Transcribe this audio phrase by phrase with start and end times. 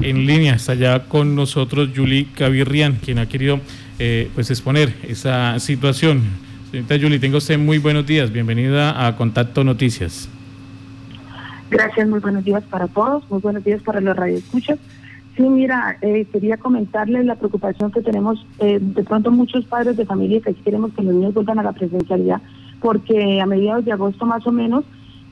[0.00, 0.54] en línea.
[0.54, 3.60] Está ya con nosotros Julie Cavirrián, quien ha querido
[3.98, 6.22] eh, pues exponer esa situación.
[6.70, 8.32] Señorita Julie, tenga usted muy buenos días.
[8.32, 10.28] Bienvenida a Contacto Noticias.
[11.70, 14.78] Gracias, muy buenos días para todos, muy buenos días para los radioescuchas.
[15.36, 20.06] Sí, mira, eh, quería comentarles la preocupación que tenemos eh, de pronto muchos padres de
[20.06, 22.40] familia que queremos que los niños vuelvan a la presencialidad,
[22.80, 24.84] porque a mediados de agosto más o menos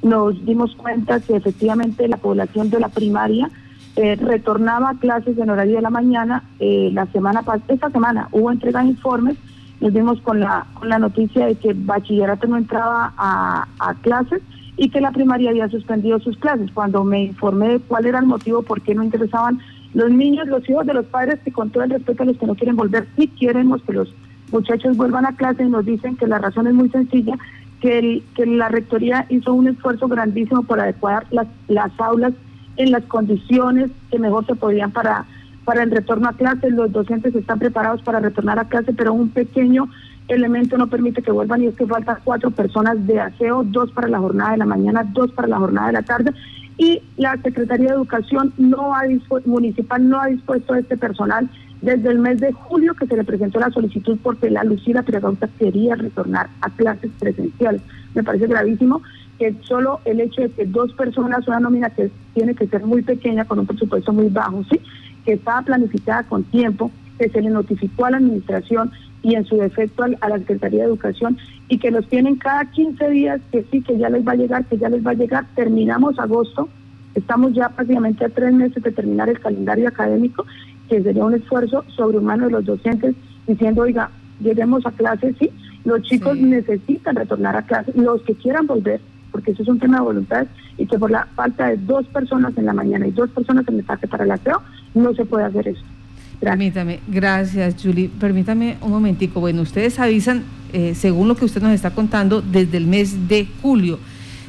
[0.02, 3.48] nos dimos cuenta que efectivamente la población de la primaria
[3.96, 6.44] eh, retornaba a clases en horario de la mañana.
[6.58, 9.36] Eh, la semana esta semana hubo entrega de informes.
[9.80, 14.40] Nos dimos con la, con la noticia de que bachillerato no entraba a, a clases
[14.76, 16.70] y que la primaria había suspendido sus clases.
[16.72, 19.60] Cuando me informé de cuál era el motivo, por qué no interesaban
[19.94, 22.46] los niños, los hijos de los padres, que con todo el respeto a los que
[22.46, 24.14] no quieren volver, sí queremos que los
[24.50, 27.36] muchachos vuelvan a clase y nos dicen que la razón es muy sencilla,
[27.80, 32.32] que, que la rectoría hizo un esfuerzo grandísimo por adecuar las, las aulas
[32.76, 35.24] en las condiciones que mejor se podían para,
[35.64, 36.70] para el retorno a clase.
[36.70, 39.88] Los docentes están preparados para retornar a clase, pero un pequeño
[40.28, 44.08] elemento no permite que vuelvan y es que faltan cuatro personas de aseo, dos para
[44.08, 46.32] la jornada de la mañana, dos para la jornada de la tarde
[46.78, 49.02] y la Secretaría de Educación no ha
[49.44, 51.48] municipal no ha dispuesto a este personal
[51.80, 55.48] desde el mes de julio que se le presentó la solicitud porque la Lucila Piragauta
[55.58, 57.82] quería retornar a clases presenciales.
[58.14, 59.02] Me parece gravísimo
[59.42, 63.02] que solo el hecho de que dos personas, una nómina que tiene que ser muy
[63.02, 64.80] pequeña, con un presupuesto muy bajo, sí,
[65.24, 69.56] que estaba planificada con tiempo, que se le notificó a la administración y en su
[69.56, 73.82] defecto a la Secretaría de Educación y que los tienen cada 15 días, que sí,
[73.82, 75.44] que ya les va a llegar, que ya les va a llegar.
[75.56, 76.68] Terminamos agosto,
[77.16, 80.46] estamos ya prácticamente a tres meses de terminar el calendario académico
[80.88, 83.16] que sería un esfuerzo sobrehumano de los docentes
[83.48, 84.08] diciendo, oiga,
[84.40, 85.50] lleguemos a clase, sí,
[85.84, 89.00] los chicos necesitan retornar a clase, los que quieran volver,
[89.32, 90.46] porque eso es un tema de voluntad,
[90.78, 93.78] y que por la falta de dos personas en la mañana y dos personas en
[93.78, 94.62] el parque para el aseo,
[94.94, 95.82] no se puede hacer eso.
[96.40, 98.10] Permítame, gracias Julie.
[98.20, 99.40] Permítame un momentico.
[99.40, 103.46] Bueno, ustedes avisan, eh, según lo que usted nos está contando, desde el mes de
[103.62, 103.98] julio.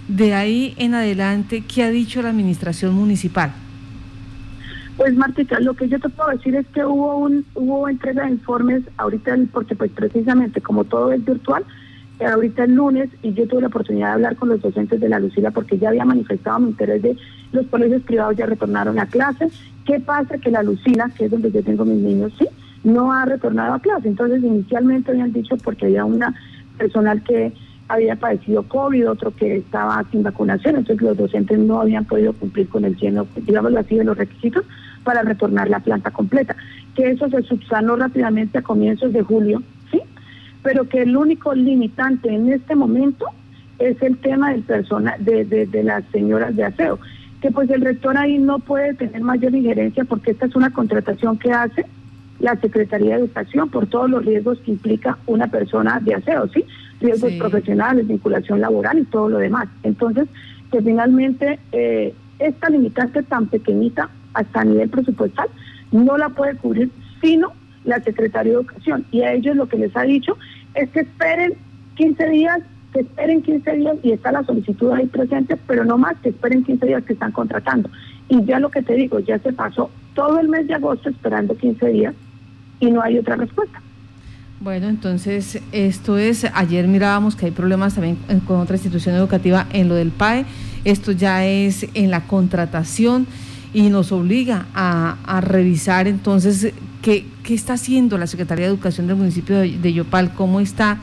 [0.07, 3.53] De ahí en adelante, ¿qué ha dicho la administración municipal?
[4.97, 8.31] Pues Martica, lo que yo te puedo decir es que hubo un hubo entrega de
[8.31, 11.63] informes ahorita porque pues precisamente como todo es virtual,
[12.19, 15.19] ahorita el lunes y yo tuve la oportunidad de hablar con los docentes de la
[15.19, 17.17] Lucila porque ya había manifestado mi interés de
[17.51, 19.49] los colegios privados ya retornaron a clase.
[19.85, 20.37] ¿Qué pasa?
[20.37, 22.47] Que la Lucila, que es donde yo tengo mis niños, sí,
[22.83, 24.07] no ha retornado a clase.
[24.07, 26.33] Entonces inicialmente habían dicho porque había una
[26.77, 27.53] personal que
[27.87, 32.67] había padecido COVID, otro que estaba sin vacunación, entonces los docentes no habían podido cumplir
[32.69, 34.65] con el lleno, digamos así, de los requisitos
[35.03, 36.55] para retornar la planta completa.
[36.95, 39.61] Que eso se subsanó rápidamente a comienzos de julio.
[40.63, 43.25] Pero que el único limitante en este momento
[43.79, 46.99] es el tema del persona, de, de, de las señoras de aseo,
[47.41, 51.37] que pues el rector ahí no puede tener mayor injerencia porque esta es una contratación
[51.37, 51.85] que hace
[52.39, 56.65] la Secretaría de Educación por todos los riesgos que implica una persona de aseo, ¿sí?
[56.99, 59.67] Riesgos profesionales, vinculación laboral y todo lo demás.
[59.83, 60.27] Entonces,
[60.71, 65.47] que finalmente eh, esta limitante tan pequeñita hasta a nivel presupuestal
[65.91, 66.89] no la puede cubrir
[67.21, 67.53] sino
[67.85, 69.05] la Secretaría de Educación.
[69.11, 70.37] Y a ellos lo que les ha dicho
[70.75, 71.53] es que esperen
[71.95, 72.59] 15 días,
[72.93, 76.63] que esperen 15 días y está la solicitud ahí presente, pero no más que esperen
[76.63, 77.89] 15 días que están contratando.
[78.29, 81.55] Y ya lo que te digo, ya se pasó todo el mes de agosto esperando
[81.55, 82.15] 15 días
[82.79, 83.81] y no hay otra respuesta.
[84.59, 88.17] Bueno, entonces esto es, ayer mirábamos que hay problemas también
[88.47, 90.45] con otra institución educativa en lo del PAE,
[90.85, 93.27] esto ya es en la contratación
[93.73, 96.73] y nos obliga a, revisar entonces
[97.03, 100.99] qué, está haciendo la Secretaría de Educación del municipio de, Yopal, cómo está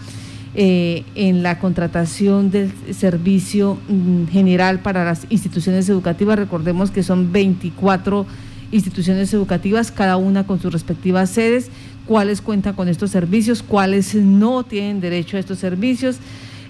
[0.54, 6.38] eh, en la contratación del servicio mm, general para las instituciones educativas.
[6.38, 8.26] Recordemos que son 24
[8.72, 11.70] instituciones educativas, cada una con sus respectivas sedes,
[12.06, 16.16] cuáles cuentan con estos servicios, cuáles no tienen derecho a estos servicios,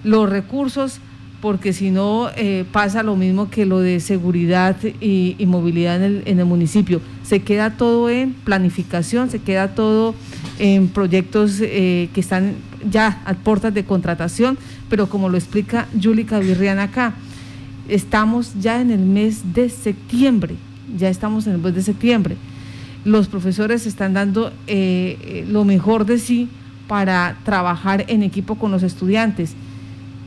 [0.03, 0.99] los recursos,
[1.41, 6.23] porque si no eh, pasa lo mismo que lo de seguridad y, movilidad en el,
[6.25, 7.01] en el, municipio.
[7.23, 10.15] Se queda todo en planificación, se queda todo
[10.59, 12.55] en proyectos eh, que están
[12.89, 14.57] ya a puertas de contratación,
[14.89, 17.15] pero como lo explica Julie Cavirrian acá,
[17.89, 20.55] estamos ya en el mes de septiembre
[20.97, 22.37] ya estamos en el mes de septiembre.
[23.03, 26.49] Los profesores están dando eh, lo mejor de sí
[26.87, 29.55] para trabajar en equipo con los estudiantes.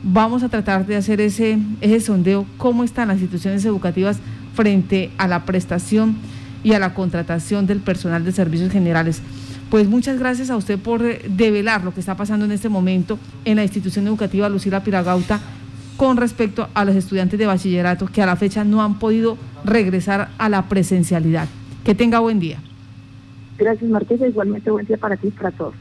[0.07, 4.19] Vamos a tratar de hacer ese, ese sondeo, cómo están las instituciones educativas
[4.53, 6.15] frente a la prestación
[6.63, 9.23] y a la contratación del personal de servicios generales.
[9.71, 13.17] Pues muchas gracias a usted por eh, develar lo que está pasando en este momento
[13.45, 15.39] en la institución educativa Lucila Piragauta
[15.97, 20.29] con respecto a los estudiantes de bachillerato que a la fecha no han podido regresar
[20.37, 21.47] a la presencialidad.
[21.83, 22.59] Que tenga buen día.
[23.57, 24.27] Gracias, Marquesa.
[24.27, 25.73] Igualmente buen día para ti y para todos.